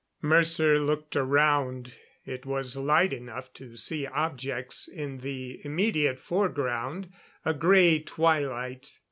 [0.23, 1.93] Mercer looked around.
[2.25, 7.13] It was light enough to see objects in the immediate foreground
[7.45, 8.97] a gray twilight.